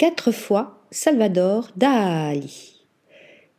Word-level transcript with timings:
quatre 0.00 0.32
fois 0.32 0.78
Salvador 0.90 1.68
Dali. 1.76 2.80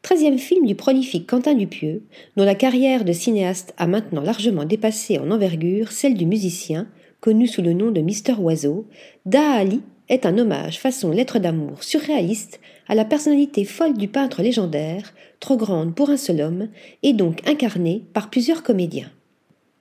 Treizième 0.01 0.39
film 0.39 0.65
du 0.65 0.73
prolifique 0.73 1.27
Quentin 1.27 1.53
Dupieux, 1.53 2.01
dont 2.35 2.45
la 2.45 2.55
carrière 2.55 3.05
de 3.05 3.13
cinéaste 3.13 3.75
a 3.77 3.85
maintenant 3.85 4.23
largement 4.23 4.65
dépassé 4.65 5.19
en 5.19 5.29
envergure 5.29 5.91
celle 5.91 6.15
du 6.15 6.25
musicien, 6.25 6.87
connu 7.19 7.45
sous 7.45 7.61
le 7.61 7.73
nom 7.73 7.91
de 7.91 8.01
Mister 8.01 8.33
Oiseau, 8.39 8.87
Dali 9.27 9.81
est 10.09 10.25
un 10.25 10.35
hommage 10.39 10.79
façon 10.79 11.11
lettre 11.11 11.37
d'amour 11.37 11.83
surréaliste 11.83 12.59
à 12.87 12.95
la 12.95 13.05
personnalité 13.05 13.63
folle 13.63 13.95
du 13.95 14.07
peintre 14.07 14.41
légendaire, 14.41 15.13
trop 15.39 15.57
grande 15.57 15.93
pour 15.93 16.09
un 16.09 16.17
seul 16.17 16.41
homme, 16.41 16.69
et 17.03 17.13
donc 17.13 17.47
incarnée 17.47 18.01
par 18.13 18.31
plusieurs 18.31 18.63
comédiens. 18.63 19.11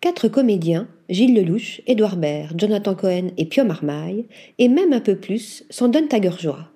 Quatre 0.03 0.29
comédiens, 0.29 0.89
Gilles 1.11 1.35
Lelouch, 1.35 1.83
Édouard 1.87 2.17
Baird, 2.17 2.59
Jonathan 2.59 2.95
Cohen 2.95 3.33
et 3.37 3.45
Pio 3.45 3.65
Marmaille, 3.65 4.27
et 4.59 4.69
même 4.69 4.93
un 4.93 5.01
peu 5.01 5.17
plus, 5.17 5.65
s'en 5.69 5.89
donnent 5.89 6.09
à 6.13 6.21
cœur 6.21 6.39
joie 6.39 6.71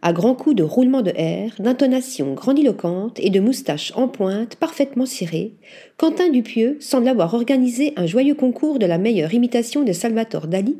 à 0.00 0.12
grands 0.12 0.34
coups 0.34 0.56
de 0.56 0.62
roulement 0.62 1.02
de 1.02 1.12
air, 1.14 1.54
d'intonation 1.58 2.34
grandiloquente 2.34 3.18
et 3.20 3.30
de 3.30 3.40
moustaches 3.40 3.92
en 3.94 4.08
pointe 4.08 4.56
parfaitement 4.56 5.06
cirées, 5.06 5.54
Quentin 5.96 6.28
Dupieux 6.28 6.76
semble 6.80 7.08
avoir 7.08 7.34
organisé 7.34 7.92
un 7.96 8.06
joyeux 8.06 8.34
concours 8.34 8.78
de 8.78 8.86
la 8.86 8.98
meilleure 8.98 9.32
imitation 9.32 9.82
de 9.82 9.92
Salvatore 9.92 10.48
Dali, 10.48 10.76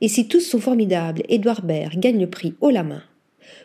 et 0.00 0.08
si 0.08 0.28
tous 0.28 0.40
sont 0.40 0.60
formidables, 0.60 1.22
Édouard 1.28 1.62
Baird 1.62 1.98
gagne 1.98 2.20
le 2.20 2.28
prix 2.28 2.54
haut 2.60 2.70
la 2.70 2.82
main. 2.82 3.02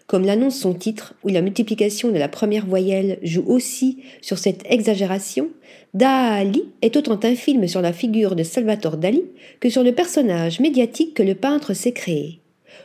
Comme 0.07 0.25
l'annonce 0.25 0.59
son 0.59 0.73
titre, 0.73 1.13
où 1.23 1.29
la 1.29 1.41
multiplication 1.41 2.11
de 2.11 2.17
la 2.17 2.27
première 2.27 2.65
voyelle 2.65 3.17
joue 3.23 3.45
aussi 3.47 4.03
sur 4.21 4.37
cette 4.37 4.63
exagération, 4.69 5.49
Dali 5.93 6.63
est 6.81 6.97
autant 6.97 7.19
un 7.23 7.35
film 7.35 7.67
sur 7.67 7.81
la 7.81 7.93
figure 7.93 8.35
de 8.35 8.43
Salvatore 8.43 8.97
Dali 8.97 9.23
que 9.59 9.69
sur 9.69 9.83
le 9.83 9.93
personnage 9.93 10.59
médiatique 10.59 11.13
que 11.13 11.23
le 11.23 11.35
peintre 11.35 11.73
s'est 11.73 11.91
créé. 11.91 12.39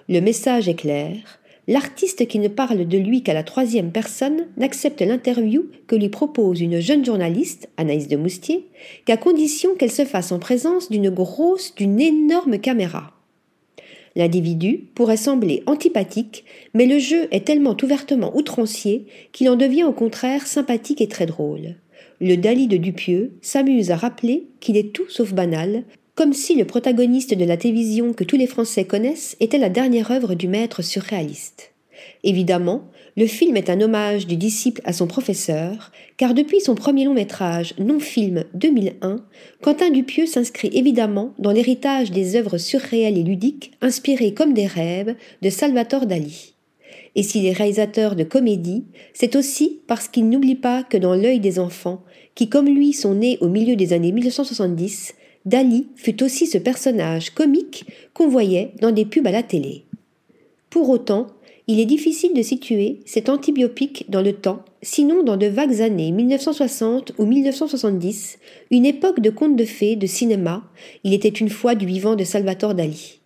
Le 0.08 0.20
message 0.20 0.68
est 0.68 0.74
clair, 0.74 1.16
l'artiste 1.68 2.28
qui 2.28 2.38
ne 2.38 2.48
parle 2.48 2.86
de 2.86 2.98
lui 2.98 3.22
qu'à 3.22 3.34
la 3.34 3.42
troisième 3.42 3.90
personne 3.90 4.46
n'accepte 4.56 5.02
l'interview 5.02 5.66
que 5.86 5.96
lui 5.96 6.08
propose 6.08 6.60
une 6.60 6.80
jeune 6.80 7.04
journaliste, 7.04 7.68
Anaïs 7.76 8.08
de 8.08 8.16
Moustier, 8.16 8.68
qu'à 9.04 9.16
condition 9.16 9.74
qu'elle 9.74 9.90
se 9.90 10.04
fasse 10.04 10.32
en 10.32 10.38
présence 10.38 10.90
d'une 10.90 11.10
grosse, 11.10 11.74
d'une 11.74 12.00
énorme 12.00 12.58
caméra. 12.58 13.15
L'individu 14.16 14.88
pourrait 14.94 15.18
sembler 15.18 15.62
antipathique, 15.66 16.44
mais 16.72 16.86
le 16.86 16.98
jeu 16.98 17.28
est 17.30 17.46
tellement 17.46 17.76
ouvertement 17.82 18.34
outrancier 18.34 19.06
qu'il 19.32 19.50
en 19.50 19.56
devient 19.56 19.84
au 19.84 19.92
contraire 19.92 20.46
sympathique 20.46 21.02
et 21.02 21.08
très 21.08 21.26
drôle. 21.26 21.76
Le 22.20 22.36
Dali 22.36 22.66
de 22.66 22.78
Dupieux 22.78 23.32
s'amuse 23.42 23.90
à 23.90 23.96
rappeler 23.96 24.46
qu'il 24.58 24.78
est 24.78 24.94
tout 24.94 25.08
sauf 25.10 25.34
banal, 25.34 25.84
comme 26.14 26.32
si 26.32 26.54
le 26.54 26.64
protagoniste 26.64 27.34
de 27.34 27.44
la 27.44 27.58
télévision 27.58 28.14
que 28.14 28.24
tous 28.24 28.36
les 28.36 28.46
Français 28.46 28.86
connaissent 28.86 29.36
était 29.38 29.58
la 29.58 29.68
dernière 29.68 30.10
œuvre 30.10 30.34
du 30.34 30.48
maître 30.48 30.80
surréaliste. 30.80 31.74
Évidemment, 32.24 32.82
le 33.16 33.26
film 33.26 33.56
est 33.56 33.70
un 33.70 33.80
hommage 33.80 34.26
du 34.26 34.36
disciple 34.36 34.82
à 34.84 34.92
son 34.92 35.06
professeur, 35.06 35.92
car 36.16 36.34
depuis 36.34 36.60
son 36.60 36.74
premier 36.74 37.04
long 37.04 37.14
métrage 37.14 37.74
non-film 37.78 38.44
2001, 38.54 39.24
Quentin 39.62 39.90
Dupieux 39.90 40.26
s'inscrit 40.26 40.70
évidemment 40.72 41.32
dans 41.38 41.52
l'héritage 41.52 42.10
des 42.10 42.36
œuvres 42.36 42.58
surréelles 42.58 43.18
et 43.18 43.22
ludiques 43.22 43.72
inspirées 43.80 44.34
comme 44.34 44.52
des 44.52 44.66
rêves 44.66 45.14
de 45.40 45.50
Salvatore 45.50 46.06
Dali. 46.06 46.54
Et 47.14 47.22
s'il 47.22 47.46
est 47.46 47.52
réalisateur 47.52 48.14
de 48.14 48.24
comédie, 48.24 48.84
c'est 49.14 49.36
aussi 49.36 49.80
parce 49.86 50.08
qu'il 50.08 50.28
n'oublie 50.28 50.54
pas 50.54 50.82
que 50.82 50.98
dans 50.98 51.14
l'œil 51.14 51.40
des 51.40 51.58
enfants, 51.58 52.02
qui 52.34 52.50
comme 52.50 52.66
lui 52.66 52.92
sont 52.92 53.14
nés 53.14 53.38
au 53.40 53.48
milieu 53.48 53.76
des 53.76 53.94
années 53.94 54.12
1970, 54.12 55.14
Dali 55.46 55.86
fut 55.96 56.22
aussi 56.22 56.46
ce 56.46 56.58
personnage 56.58 57.30
comique 57.30 57.86
qu'on 58.12 58.28
voyait 58.28 58.72
dans 58.80 58.92
des 58.92 59.06
pubs 59.06 59.26
à 59.26 59.30
la 59.30 59.42
télé. 59.42 59.84
Pour 60.68 60.90
autant, 60.90 61.28
il 61.68 61.80
est 61.80 61.86
difficile 61.86 62.32
de 62.32 62.42
situer 62.42 63.00
cet 63.06 63.28
antibiopique 63.28 64.06
dans 64.08 64.22
le 64.22 64.32
temps, 64.32 64.64
sinon 64.82 65.24
dans 65.24 65.36
de 65.36 65.46
vagues 65.46 65.82
années 65.82 66.12
1960 66.12 67.12
ou 67.18 67.26
1970, 67.26 68.38
une 68.70 68.86
époque 68.86 69.20
de 69.20 69.30
contes 69.30 69.56
de 69.56 69.64
fées, 69.64 69.96
de 69.96 70.06
cinéma, 70.06 70.62
il 71.02 71.12
était 71.12 71.28
une 71.28 71.50
fois 71.50 71.74
du 71.74 71.84
vivant 71.84 72.14
de 72.14 72.22
Salvatore 72.22 72.74
Dali. 72.74 73.18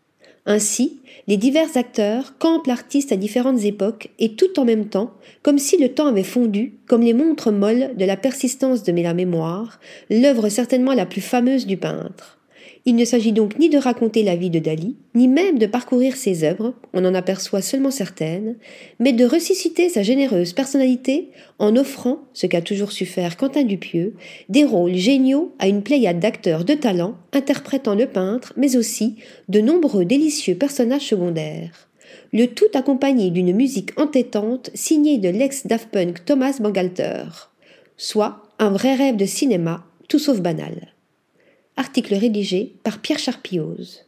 Ainsi, 0.46 1.00
les 1.28 1.36
divers 1.36 1.76
acteurs 1.76 2.38
campent 2.38 2.66
l'artiste 2.66 3.12
à 3.12 3.16
différentes 3.16 3.62
époques 3.64 4.08
et 4.18 4.32
tout 4.32 4.58
en 4.58 4.64
même 4.64 4.88
temps, 4.88 5.12
comme 5.42 5.58
si 5.58 5.76
le 5.76 5.90
temps 5.90 6.06
avait 6.06 6.22
fondu, 6.22 6.72
comme 6.86 7.02
les 7.02 7.12
montres 7.12 7.52
molles 7.52 7.90
de 7.96 8.04
la 8.06 8.16
persistance 8.16 8.82
de 8.82 8.92
la 8.92 9.12
mémoire, 9.12 9.80
l'œuvre 10.08 10.48
certainement 10.48 10.94
la 10.94 11.04
plus 11.06 11.20
fameuse 11.20 11.66
du 11.66 11.76
peintre. 11.76 12.39
Il 12.86 12.96
ne 12.96 13.04
s'agit 13.04 13.32
donc 13.32 13.58
ni 13.58 13.68
de 13.68 13.78
raconter 13.78 14.22
la 14.22 14.36
vie 14.36 14.50
de 14.50 14.58
Dali, 14.58 14.96
ni 15.14 15.28
même 15.28 15.58
de 15.58 15.66
parcourir 15.66 16.16
ses 16.16 16.44
œuvres, 16.44 16.74
on 16.94 17.04
en 17.04 17.14
aperçoit 17.14 17.60
seulement 17.60 17.90
certaines, 17.90 18.56
mais 18.98 19.12
de 19.12 19.24
ressusciter 19.24 19.88
sa 19.88 20.02
généreuse 20.02 20.52
personnalité 20.52 21.28
en 21.58 21.76
offrant, 21.76 22.20
ce 22.32 22.46
qu'a 22.46 22.62
toujours 22.62 22.92
su 22.92 23.06
faire 23.06 23.36
Quentin 23.36 23.64
Dupieux, 23.64 24.14
des 24.48 24.64
rôles 24.64 24.94
géniaux 24.94 25.52
à 25.58 25.68
une 25.68 25.82
pléiade 25.82 26.20
d'acteurs 26.20 26.64
de 26.64 26.74
talent 26.74 27.14
interprétant 27.32 27.94
le 27.94 28.06
peintre, 28.06 28.54
mais 28.56 28.76
aussi 28.76 29.16
de 29.48 29.60
nombreux 29.60 30.04
délicieux 30.04 30.54
personnages 30.54 31.06
secondaires. 31.06 31.88
Le 32.32 32.46
tout 32.46 32.70
accompagné 32.74 33.30
d'une 33.30 33.54
musique 33.54 33.98
entêtante 33.98 34.70
signée 34.74 35.18
de 35.18 35.28
l'ex-Daft 35.28 35.88
Punk 35.90 36.24
Thomas 36.24 36.56
Bangalter. 36.60 37.24
Soit 37.96 38.42
un 38.58 38.70
vrai 38.70 38.94
rêve 38.94 39.16
de 39.16 39.26
cinéma, 39.26 39.84
tout 40.08 40.18
sauf 40.18 40.40
banal. 40.40 40.92
Article 41.76 42.14
rédigé 42.14 42.74
par 42.82 43.00
Pierre 43.00 43.18
Charpioz. 43.18 44.04